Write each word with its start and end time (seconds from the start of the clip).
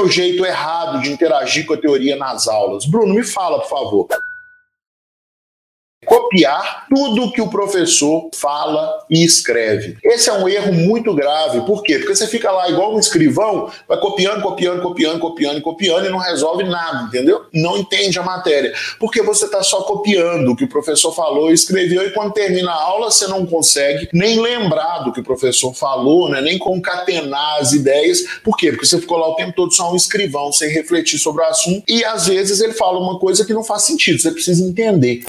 é 0.00 0.02
o 0.02 0.08
jeito 0.08 0.44
errado 0.44 1.00
de 1.00 1.12
interagir 1.12 1.66
com 1.66 1.74
a 1.74 1.76
teoria 1.76 2.16
nas 2.16 2.48
aulas? 2.48 2.86
Bruno, 2.86 3.14
me 3.14 3.22
fala, 3.22 3.60
por 3.60 3.68
favor 3.68 4.08
copiar 6.30 6.86
tudo 6.88 7.30
que 7.32 7.42
o 7.42 7.50
professor 7.50 8.30
fala 8.34 9.04
e 9.10 9.22
escreve. 9.24 9.98
Esse 10.02 10.30
é 10.30 10.32
um 10.32 10.48
erro 10.48 10.72
muito 10.72 11.14
grave. 11.14 11.60
Por 11.62 11.82
quê? 11.82 11.98
Porque 11.98 12.14
você 12.14 12.26
fica 12.26 12.50
lá 12.50 12.68
igual 12.70 12.94
um 12.94 12.98
escrivão, 12.98 13.70
vai 13.86 14.00
copiando, 14.00 14.42
copiando, 14.42 14.82
copiando, 14.82 15.20
copiando, 15.20 15.60
copiando 15.60 16.06
e 16.06 16.08
não 16.08 16.18
resolve 16.18 16.64
nada, 16.64 17.04
entendeu? 17.04 17.42
Não 17.52 17.76
entende 17.76 18.18
a 18.18 18.22
matéria. 18.22 18.72
Porque 18.98 19.22
você 19.22 19.44
está 19.44 19.62
só 19.62 19.82
copiando 19.82 20.52
o 20.52 20.56
que 20.56 20.64
o 20.64 20.68
professor 20.68 21.12
falou 21.12 21.50
e 21.50 21.54
escreveu 21.54 22.06
e 22.06 22.12
quando 22.12 22.32
termina 22.32 22.70
a 22.70 22.82
aula 22.82 23.10
você 23.10 23.26
não 23.26 23.44
consegue 23.44 24.08
nem 24.12 24.40
lembrar 24.40 25.00
do 25.00 25.12
que 25.12 25.20
o 25.20 25.24
professor 25.24 25.74
falou, 25.74 26.28
né? 26.28 26.40
nem 26.40 26.58
concatenar 26.58 27.58
as 27.60 27.72
ideias. 27.72 28.22
Por 28.42 28.56
quê? 28.56 28.70
Porque 28.70 28.86
você 28.86 28.98
ficou 28.98 29.18
lá 29.18 29.28
o 29.28 29.34
tempo 29.34 29.52
todo 29.54 29.72
só 29.72 29.92
um 29.92 29.96
escrivão, 29.96 30.52
sem 30.52 30.70
refletir 30.70 31.18
sobre 31.18 31.42
o 31.42 31.46
assunto 31.46 31.84
e 31.88 32.04
às 32.04 32.26
vezes 32.26 32.60
ele 32.60 32.72
fala 32.72 32.98
uma 32.98 33.18
coisa 33.18 33.44
que 33.44 33.52
não 33.52 33.62
faz 33.62 33.82
sentido, 33.82 34.20
você 34.20 34.30
precisa 34.30 34.64
entender. 34.64 35.24